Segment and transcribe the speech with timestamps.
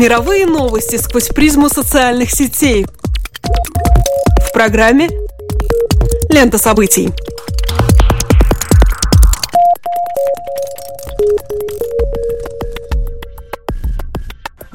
[0.00, 2.86] Мировые новости сквозь призму социальных сетей.
[4.48, 5.10] В программе
[6.30, 7.10] «Лента событий».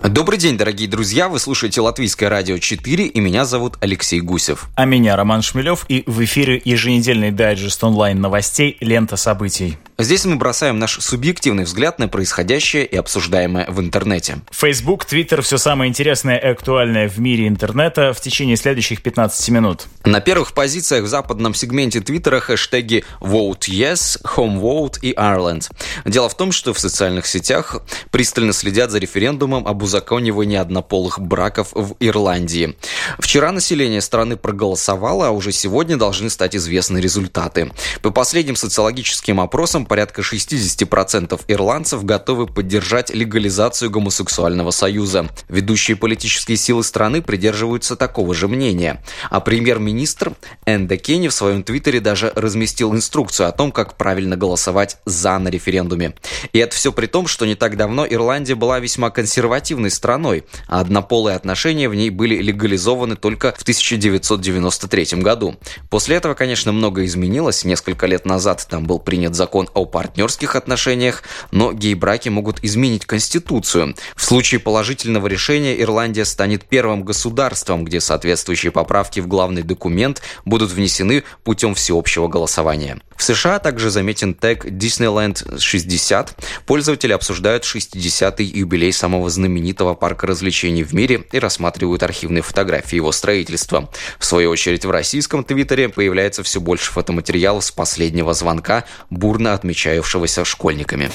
[0.03, 1.27] Добрый день, дорогие друзья!
[1.27, 4.67] Вы слушаете Латвийское радио 4, и меня зовут Алексей Гусев.
[4.75, 9.79] А меня Роман Шмелев, и в эфире еженедельный дайджест онлайн-новостей «Лента событий».
[9.97, 14.39] Здесь мы бросаем наш субъективный взгляд на происходящее и обсуждаемое в интернете.
[14.51, 19.85] Facebook, Twitter– все самое интересное и актуальное в мире интернета в течение следующих 15 минут.
[20.03, 25.71] На первых позициях в западном сегменте Твиттера хэштеги Vote Yes, Home Vote и Ireland.
[26.03, 27.77] Дело в том, что в социальных сетях
[28.11, 32.75] пристально следят за референдумом об узаконивании однополых браков в Ирландии.
[33.17, 37.71] Вчера население страны проголосовало, а уже сегодня должны стать известны результаты.
[38.01, 45.29] По последним социологическим опросам порядка 60% ирландцев готовы поддержать легализацию гомосексуального союза.
[45.49, 49.03] Ведущие политические силы страны придерживаются такого же мнения.
[49.29, 50.33] А премьер-министр
[50.65, 55.49] Энда Кенни в своем твиттере даже разместил инструкцию о том, как правильно голосовать «за» на
[55.49, 56.15] референдуме.
[56.53, 60.79] И это все при том, что не так давно Ирландия была весьма консервативной страной, а
[60.79, 65.55] однополые отношения в ней были легализованы только в 1993 году.
[65.89, 67.65] После этого, конечно, многое изменилось.
[67.65, 73.95] Несколько лет назад там был принят закон о партнерских отношениях, но гей-браки могут изменить Конституцию.
[74.15, 80.71] В случае положительного решения Ирландия станет первым государством, где соответствующие поправки в главный документ будут
[80.71, 82.99] внесены путем всеобщего голосования.
[83.15, 86.35] В США также заметен тег Disneyland 60.
[86.65, 93.11] Пользователи обсуждают 60-й юбилей самого знаменитого парка развлечений в мире и рассматривают архивные фотографии его
[93.11, 93.89] строительства.
[94.19, 100.45] В свою очередь в российском твиттере появляется все больше фотоматериалов с последнего звонка, бурно отмечавшегося
[100.45, 101.09] школьниками.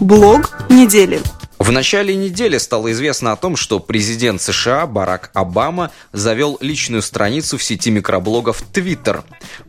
[0.00, 1.20] Блог недели.
[1.66, 7.58] В начале недели стало известно о том, что президент США Барак Обама завел личную страницу
[7.58, 9.24] в сети микроблогов Twitter.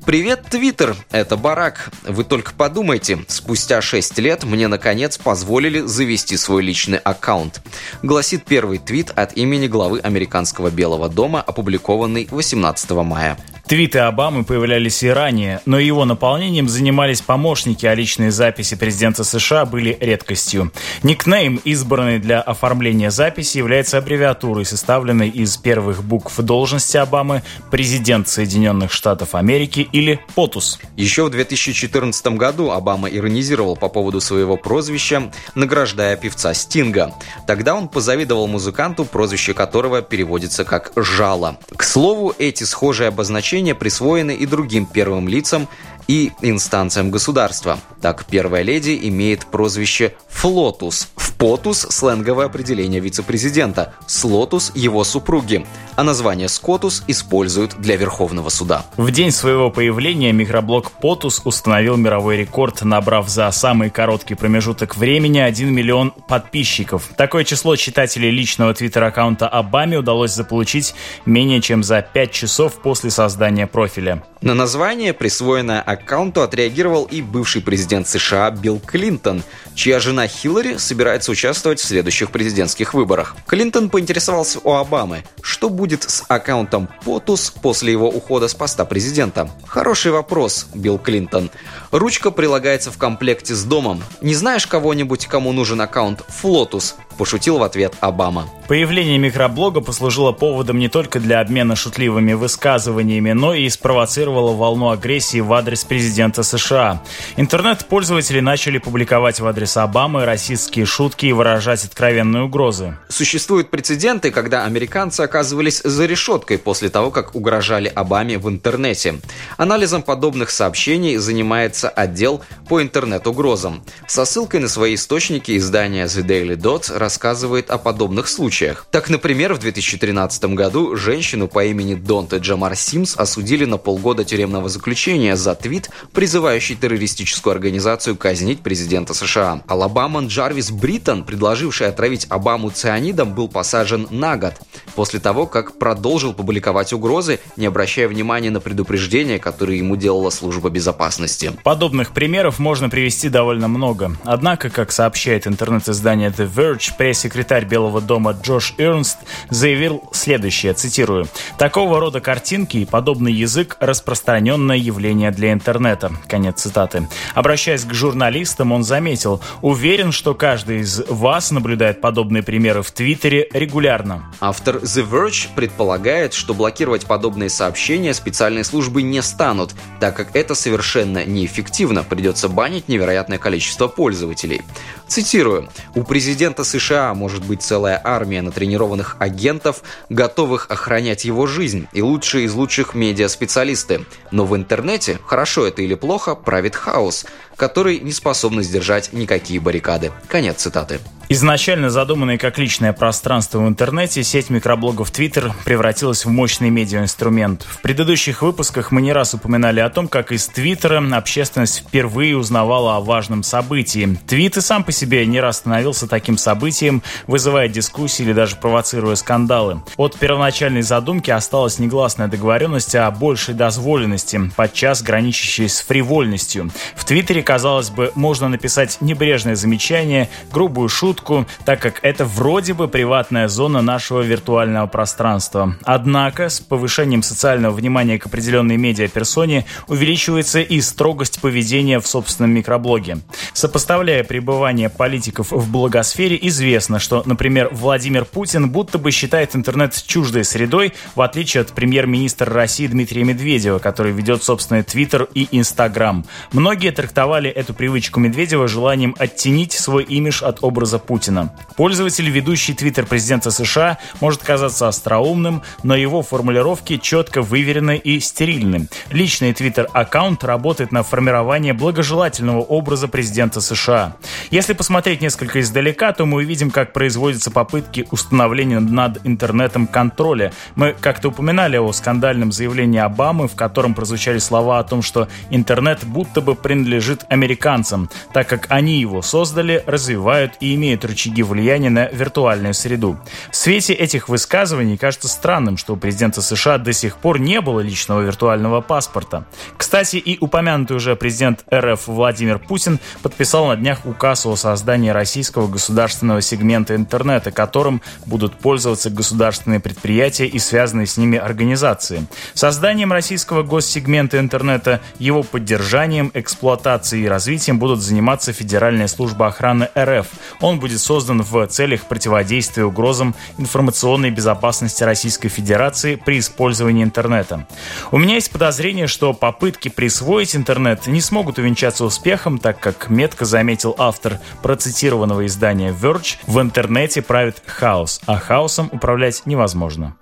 [0.05, 0.95] «Привет, Twitter!
[1.09, 1.89] Это Барак.
[2.03, 7.63] Вы только подумайте, спустя 6 лет мне, наконец, позволили завести свой личный аккаунт»,
[8.03, 13.39] гласит первый твит от имени главы американского Белого дома, опубликованный 18 мая.
[13.67, 19.66] Твиты Обамы появлялись и ранее, но его наполнением занимались помощники, а личные записи президента США
[19.66, 20.72] были редкостью.
[21.03, 28.91] Никнейм, избранный для оформления записи, является аббревиатурой, составленной из первых букв должности Обамы «Президент Соединенных
[28.91, 30.79] Штатов Америки» или «ПОТУС».
[30.97, 37.13] Еще в 2014 году Обама иронизировал по поводу своего прозвища, награждая певца Стинга.
[37.47, 41.57] Тогда он позавидовал музыканту, прозвище которого переводится как «жало».
[41.73, 45.69] К слову, эти схожие обозначения значения присвоены и другим первым лицам
[46.07, 47.79] и инстанциям государства.
[48.01, 51.09] Так, первая леди имеет прозвище «FLOTUS».
[51.38, 55.65] «POTUS» – сленговое определение вице-президента, «SLOTUS»– его супруги,
[55.95, 58.85] а название «SCOTUS» используют для Верховного суда.
[58.97, 65.39] В день своего появления микроблог «POTUS» установил мировой рекорд, набрав за самый короткий промежуток времени
[65.39, 67.09] 1 миллион подписчиков.
[67.17, 73.67] Такое число читателей личного твиттер-аккаунта Обаме удалось заполучить менее чем за 5 часов после создания
[73.67, 74.23] профиля.
[74.41, 79.41] На название, присвоенное аккаунту, отреагировал и бывший президент США Билл Клинтон,
[79.73, 83.35] чья жена Хиллари собирается участвовать в следующих президентских выборах.
[83.47, 89.49] Клинтон поинтересовался у Обамы, что будет с аккаунтом POTUS после его ухода с поста президента.
[89.66, 91.49] Хороший вопрос, Билл Клинтон.
[91.91, 94.03] Ручка прилагается в комплекте с домом.
[94.21, 96.95] Не знаешь кого-нибудь, кому нужен аккаунт FLOTUS?
[97.17, 98.47] Пошутил в ответ Обама.
[98.67, 105.39] Появление микроблога послужило поводом не только для обмена шутливыми высказываниями, но и спровоцировало волну агрессии
[105.39, 107.01] в адрес президента США.
[107.37, 112.97] Интернет-пользователи начали публиковать в адрес Обамы российские шутки и выражать откровенные угрозы.
[113.09, 119.19] Существуют прецеденты, когда американцы оказывались за решеткой после того, как угрожали Обаме в интернете.
[119.57, 123.83] Анализом подобных сообщений занимается отдел по интернет-угрозам.
[124.07, 128.85] Со ссылкой на свои источники издания The Daily Dot рассказывает о подобных случаях.
[128.91, 134.69] Так, например, в 2013 году женщину по имени Донте Джамар Симс осудили на полгода тюремного
[134.69, 139.64] заключения за твит, призывающий террористическую организацию казнить президента США.
[139.67, 140.72] Алабаман Джарвис
[141.07, 144.55] Бриттон, предложивший отравить Обаму цианидом, был посажен на год
[144.93, 150.69] после того, как продолжил публиковать угрозы, не обращая внимания на предупреждения, которые ему делала служба
[150.69, 151.53] безопасности.
[151.63, 154.17] Подобных примеров можно привести довольно много.
[154.25, 159.19] Однако, как сообщает интернет-издание The Verge, пресс-секретарь Белого дома Джош Эрнст
[159.49, 161.27] заявил следующее, цитирую,
[161.57, 166.11] «Такого рода картинки и подобный язык– распространенное явление для интернета».
[166.27, 167.07] Конец цитаты.
[167.35, 173.47] Обращаясь к журналистам, он заметил, «Уверен, что каждый из вас наблюдает подобные примеры в Твиттере
[173.52, 174.32] регулярно.
[174.40, 180.55] Автор The Verge предполагает, что блокировать подобные сообщения специальные службы не станут, так как это
[180.55, 184.61] совершенно неэффективно, придется банить невероятное количество пользователей.
[185.08, 185.70] Цитирую.
[185.96, 192.46] «У президента США может быть целая армия натренированных агентов, готовых охранять его жизнь, и лучшие
[192.46, 194.05] из лучших медиаспециалисты.
[194.32, 200.11] Но в интернете, хорошо это или плохо, правит хаос, который не способен сдержать никакие баррикады».
[200.28, 200.86] Конец цитаты.
[200.87, 201.16] Штаты.
[201.29, 207.64] Изначально задуманная как личное пространство в интернете, сеть микроблогов Twitter превратилась в мощный медиаинструмент.
[207.64, 212.96] В предыдущих выпусках мы не раз упоминали о том, как из Твиттера общественность впервые узнавала
[212.96, 214.18] о важном событии.
[214.26, 219.16] Твит и сам по себе не раз становился таким событием, вызывая дискуссии или даже провоцируя
[219.16, 219.82] скандалы.
[219.97, 226.72] От первоначальной задумки осталась негласная договоренность о большей дозволенности, подчас граничащей с фривольностью.
[226.96, 232.73] В Твиттере, казалось бы, можно написать небрежное замечание, грубую шутку, шутку, так как это вроде
[232.73, 235.75] бы приватная зона нашего виртуального пространства.
[235.84, 243.19] Однако с повышением социального внимания к определенной медиаперсоне увеличивается и строгость поведения в собственном микроблоге.
[243.53, 250.43] Сопоставляя пребывание политиков в блогосфере, известно, что, например, Владимир Путин будто бы считает интернет чуждой
[250.43, 256.25] средой, в отличие от премьер-министра России Дмитрия Медведева, который ведет собственный Твиттер и Инстаграм.
[256.51, 261.53] Многие трактовали эту привычку Медведева желанием оттенить свой имидж от образа Путина.
[261.75, 268.88] Пользователь, ведущий твиттер президента США, может казаться остроумным, но его формулировки четко выверены и стерильны.
[269.09, 274.15] Личный твиттер-аккаунт работает на формирование благожелательного образа президента США.
[274.51, 280.51] Если посмотреть несколько издалека, то мы увидим, как производятся попытки установления над интернетом контроля.
[280.75, 286.03] Мы как-то упоминали о скандальном заявлении Обамы, в котором прозвучали слова о том, что интернет
[286.03, 291.89] будто бы принадлежит американцам, так как они его создали, развивают и имеют имеют рычаги влияния
[291.89, 293.17] на виртуальную среду.
[293.51, 297.79] В свете этих высказываний кажется странным, что у президента США до сих пор не было
[297.82, 299.46] личного виртуального паспорта.
[299.77, 305.67] Кстати, и упомянутый уже президент РФ Владимир Путин подписал на днях указ о создании российского
[305.67, 312.25] государственного сегмента интернета, которым будут пользоваться государственные предприятия и связанные с ними организации.
[312.53, 320.27] Созданием российского госсегмента интернета, его поддержанием, эксплуатацией и развитием будут заниматься Федеральная служба охраны РФ.
[320.62, 327.67] Он будет будет создан в целях противодействия угрозам информационной безопасности Российской Федерации при использовании интернета.
[328.12, 333.43] У меня есть подозрение, что попытки присвоить интернет не смогут увенчаться успехом, так как метко
[333.43, 340.15] заметил автор процитированного издания Verge, в интернете правит хаос, а хаосом управлять невозможно.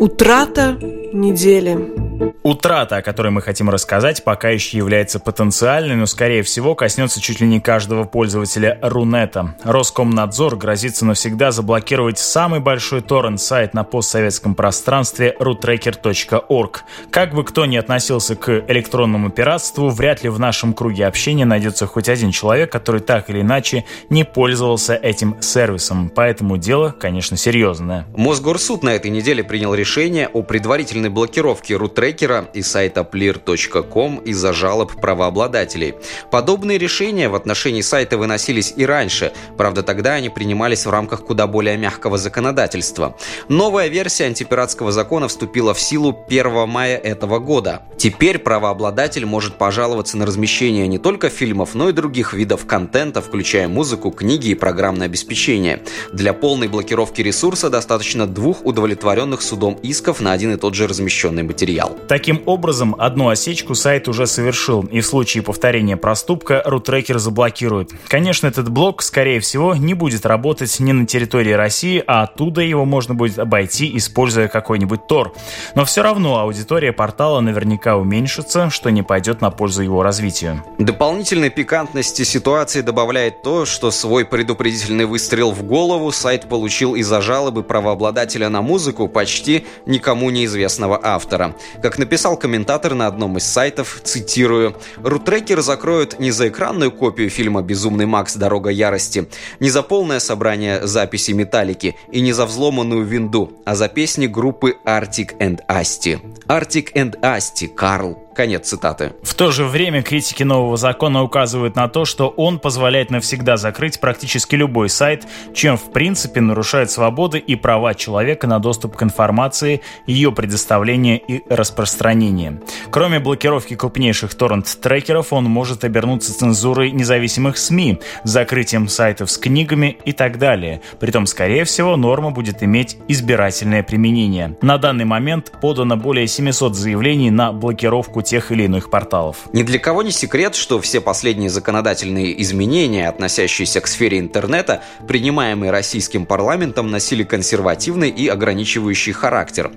[0.00, 0.78] Утрата
[1.12, 2.35] недели.
[2.46, 7.40] Утрата, о которой мы хотим рассказать, пока еще является потенциальной, но, скорее всего, коснется чуть
[7.40, 9.56] ли не каждого пользователя Рунета.
[9.64, 16.84] Роскомнадзор грозится навсегда заблокировать самый большой торрент-сайт на постсоветском пространстве rutracker.org.
[17.10, 21.88] Как бы кто ни относился к электронному пиратству, вряд ли в нашем круге общения найдется
[21.88, 26.12] хоть один человек, который так или иначе не пользовался этим сервисом.
[26.14, 28.06] Поэтому дело, конечно, серьезное.
[28.16, 34.52] Мосгорсуд на этой неделе принял решение о предварительной блокировке рутрекера Twitter и сайта plir.com из-за
[34.52, 35.94] жалоб правообладателей.
[36.30, 41.46] Подобные решения в отношении сайта выносились и раньше, правда тогда они принимались в рамках куда
[41.46, 43.16] более мягкого законодательства.
[43.48, 47.82] Новая версия антипиратского закона вступила в силу 1 мая этого года.
[47.96, 53.68] Теперь правообладатель может пожаловаться на размещение не только фильмов, но и других видов контента, включая
[53.68, 55.82] музыку, книги и программное обеспечение.
[56.12, 61.42] Для полной блокировки ресурса достаточно двух удовлетворенных судом исков на один и тот же размещенный
[61.42, 61.96] материал.
[62.08, 67.92] Таким образом, одну осечку сайт уже совершил, и в случае повторения проступка рутрекер заблокирует.
[68.08, 72.84] Конечно, этот блок, скорее всего, не будет работать не на территории России, а оттуда его
[72.84, 75.32] можно будет обойти, используя какой-нибудь Тор.
[75.74, 80.62] Но все равно аудитория портала наверняка уменьшится, что не пойдет на пользу его развитию.
[80.78, 87.62] Дополнительной пикантности ситуации добавляет то, что свой предупредительный выстрел в голову сайт получил из-за жалобы
[87.62, 91.54] правообладателя на музыку почти никому неизвестного автора.
[91.82, 97.60] Как написал комментатор на одном из сайтов, цитирую, «Рутрекер закроют не за экранную копию фильма
[97.60, 98.36] «Безумный Макс.
[98.36, 99.28] Дорога ярости»,
[99.60, 104.76] не за полное собрание записей «Металлики» и не за взломанную винду, а за песни группы
[104.86, 106.18] Arctic and Asti.
[106.48, 109.14] Arctic and Asti, Карл, Конец цитаты.
[109.22, 113.98] В то же время критики нового закона указывают на то, что он позволяет навсегда закрыть
[113.98, 119.80] практически любой сайт, чем в принципе нарушает свободы и права человека на доступ к информации,
[120.06, 122.60] ее предоставление и распространение.
[122.90, 130.12] Кроме блокировки крупнейших торрент-трекеров, он может обернуться цензурой независимых СМИ, закрытием сайтов с книгами и
[130.12, 130.82] так далее.
[131.00, 134.58] Притом, скорее всего, норма будет иметь избирательное применение.
[134.60, 139.38] На данный момент подано более 700 заявлений на блокировку тех или иных порталов.
[139.52, 145.70] Ни для кого не секрет, что все последние законодательные изменения, относящиеся к сфере интернета, принимаемые
[145.70, 149.70] российским парламентом, носили консервативный и ограничивающий характер.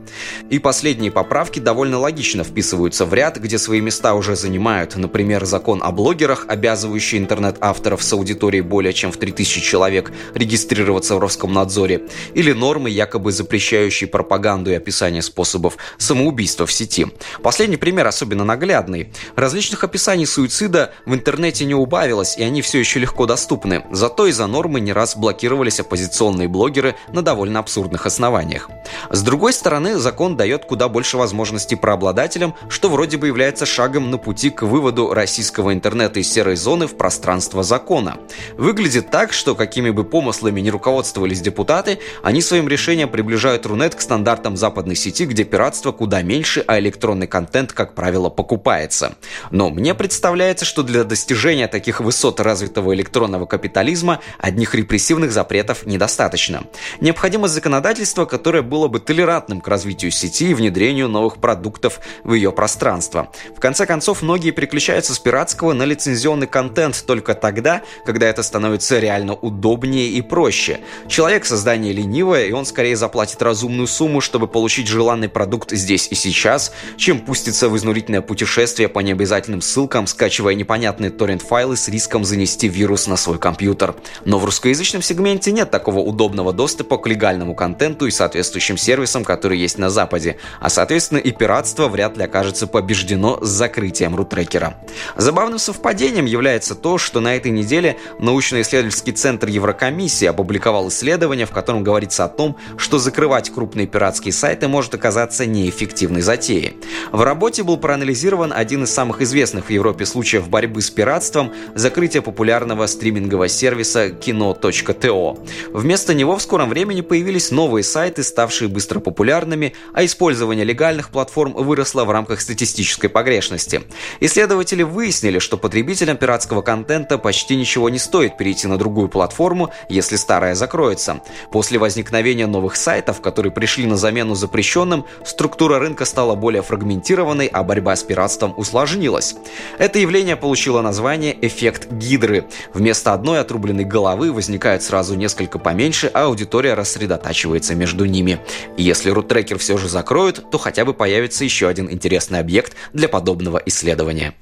[0.49, 5.81] И последние поправки довольно логично вписываются в ряд, где свои места уже занимают, например, закон
[5.83, 12.51] о блогерах, обязывающий интернет-авторов с аудиторией более чем в 3000 человек регистрироваться в Роскомнадзоре, или
[12.51, 17.05] нормы, якобы запрещающие пропаганду и описание способов самоубийства в сети.
[17.43, 19.11] Последний пример особенно особенно наглядный.
[19.35, 23.83] Различных описаний суицида в интернете не убавилось, и они все еще легко доступны.
[23.91, 28.69] Зато из-за нормы не раз блокировались оппозиционные блогеры на довольно абсурдных основаниях.
[29.09, 34.17] С другой стороны, закон дает куда больше возможностей правообладателям, что вроде бы является шагом на
[34.17, 38.17] пути к выводу российского интернета из серой зоны в пространство закона.
[38.57, 44.01] Выглядит так, что какими бы помыслами не руководствовались депутаты, они своим решением приближают Рунет к
[44.01, 49.15] стандартам западной сети, где пиратство куда меньше, а электронный контент, как правило, правило, покупается.
[49.51, 56.63] Но мне представляется, что для достижения таких высот развитого электронного капитализма одних репрессивных запретов недостаточно.
[57.01, 62.51] Необходимо законодательство, которое было бы толерантным к развитию сети и внедрению новых продуктов в ее
[62.51, 63.27] пространство.
[63.55, 68.99] В конце концов, многие переключаются с пиратского на лицензионный контент только тогда, когда это становится
[68.99, 70.79] реально удобнее и проще.
[71.07, 76.15] Человек создание ленивое, и он скорее заплатит разумную сумму, чтобы получить желанный продукт здесь и
[76.15, 82.25] сейчас, чем пуститься в изнурительное длительное путешествие по необязательным ссылкам, скачивая непонятные торрент-файлы с риском
[82.25, 83.95] занести вирус на свой компьютер.
[84.25, 89.61] Но в русскоязычном сегменте нет такого удобного доступа к легальному контенту и соответствующим сервисам, которые
[89.61, 94.77] есть на Западе, а соответственно и пиратство вряд ли окажется побеждено с закрытием рутрекера.
[95.17, 101.83] Забавным совпадением является то, что на этой неделе научно-исследовательский центр Еврокомиссии опубликовал исследование, в котором
[101.83, 106.77] говорится о том, что закрывать крупные пиратские сайты может оказаться неэффективной затеей.
[107.11, 111.53] В работе был проанализирован проанализирован один из самых известных в Европе случаев борьбы с пиратством–
[111.75, 115.47] закрытие популярного стримингового сервиса kino.to.
[115.71, 121.53] Вместо него в скором времени появились новые сайты, ставшие быстро популярными, а использование легальных платформ
[121.53, 123.81] выросло в рамках статистической погрешности.
[124.21, 130.15] Исследователи выяснили, что потребителям пиратского контента почти ничего не стоит перейти на другую платформу, если
[130.15, 131.21] старая закроется.
[131.51, 137.63] После возникновения новых сайтов, которые пришли на замену запрещенным, структура рынка стала более фрагментированной, а
[137.63, 139.35] борьба с пиратством усложнилась.
[139.77, 142.45] Это явление получило название «эффект гидры».
[142.73, 148.39] Вместо одной отрубленной головы возникает сразу несколько поменьше, а аудитория рассредотачивается между ними.
[148.77, 153.61] Если рутрекер все же закроют, то хотя бы появится еще один интересный объект для подобного
[153.65, 154.33] исследования.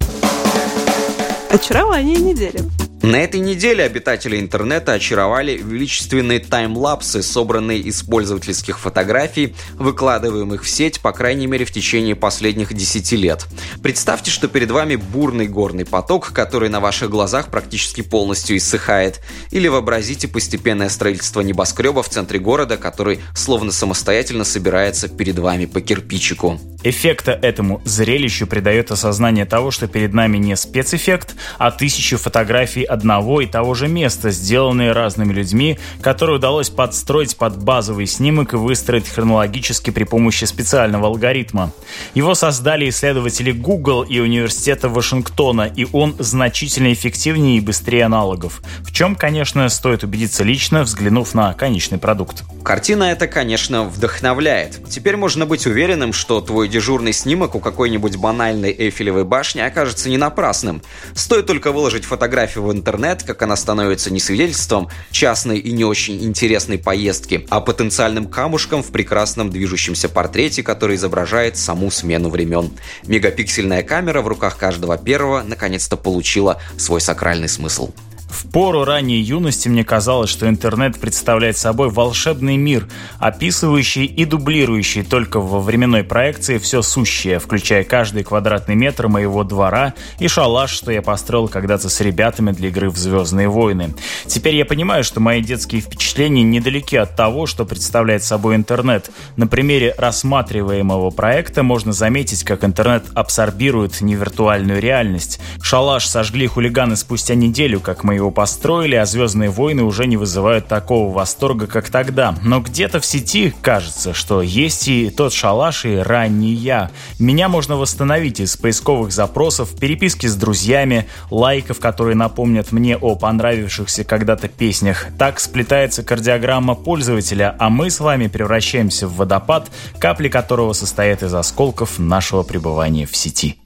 [1.49, 2.59] Очарование недели.
[3.03, 10.99] На этой неделе обитатели интернета очаровали величественные таймлапсы, собранные из пользовательских фотографий, выкладываемых в сеть,
[10.99, 13.45] по крайней мере, в течение последних 10 лет.
[13.83, 19.21] Представьте, что перед вами бурный горный поток, который на ваших глазах практически полностью иссыхает.
[19.51, 25.81] Или вообразите постепенное строительство небоскреба в центре города, который словно самостоятельно собирается перед вами по
[25.81, 26.59] кирпичику.
[26.83, 33.41] Эффекта этому зрелищу придает осознание того, что перед нами не спецэффект, а тысячи фотографий одного
[33.41, 39.07] и того же места, сделанные разными людьми, которые удалось подстроить под базовый снимок и выстроить
[39.07, 41.71] хронологически при помощи специального алгоритма.
[42.13, 48.61] Его создали исследователи Google и Университета Вашингтона, и он значительно эффективнее и быстрее аналогов.
[48.81, 52.43] В чем, конечно, стоит убедиться лично, взглянув на конечный продукт.
[52.63, 54.81] Картина эта, конечно, вдохновляет.
[54.89, 60.17] Теперь можно быть уверенным, что твой дежурный снимок у какой-нибудь банальной Эйфелевой башни окажется не
[60.17, 60.81] напрасным.
[61.13, 66.23] Стоит только выложить фотографию в интернет, как она становится не свидетельством частной и не очень
[66.23, 72.71] интересной поездки, а потенциальным камушком в прекрасном движущемся портрете, который изображает саму смену времен.
[73.05, 77.91] Мегапиксельная камера в руках каждого первого наконец-то получила свой сакральный смысл.
[78.27, 82.87] В пору ранней юности мне казалось, что интернет представляет собой волшебный мир,
[83.19, 89.93] описывающий и дублирующий только во временной проекции все сущее, включая каждый квадратный метр моего двора
[90.19, 93.95] и шалаш, что я построил когда-то с ребятами для игры в «Звездные войны».
[94.25, 99.09] Теперь я понимаю, что мои детские впечатления недалеки от того, что представляет собой интернет.
[99.37, 105.39] На примере рассматриваемого проекта можно заметить, как интернет абсорбирует невиртуальную реальность.
[105.61, 110.67] Шалаш сожгли хулиганы спустя неделю, как мы его построили, а «Звездные войны» уже не вызывают
[110.67, 112.35] такого восторга, как тогда.
[112.43, 116.91] Но где-то в сети кажется, что есть и тот шалаш, и ранний я.
[117.19, 124.03] Меня можно восстановить из поисковых запросов, переписки с друзьями, лайков, которые напомнят мне о понравившихся
[124.03, 125.07] когда-то песнях.
[125.17, 129.69] Так сплетается кардиограмма пользователя, а мы с вами превращаемся в водопад,
[129.99, 133.57] капли которого состоят из осколков нашего пребывания в сети.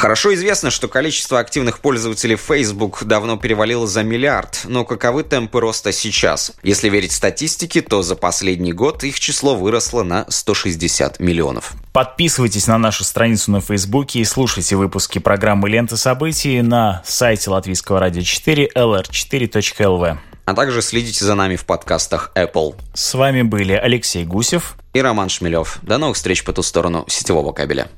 [0.00, 5.92] Хорошо известно, что количество активных пользователей Facebook давно перевалило за миллиард, но каковы темпы роста
[5.92, 6.52] сейчас?
[6.62, 11.74] Если верить статистике, то за последний год их число выросло на 160 миллионов.
[11.92, 18.00] Подписывайтесь на нашу страницу на Фейсбуке и слушайте выпуски программы «Лента событий» на сайте Латвийского
[18.00, 20.16] радио 4 lr4.lv.
[20.46, 22.74] А также следите за нами в подкастах Apple.
[22.94, 25.78] С вами были Алексей Гусев и Роман Шмелев.
[25.82, 27.88] До новых встреч по ту сторону сетевого кабеля.